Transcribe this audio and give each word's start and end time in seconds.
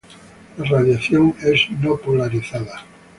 La 0.57 0.65
radiación 0.65 1.35
es 1.43 1.69
no 1.79 1.95
polarizada. 1.95 2.83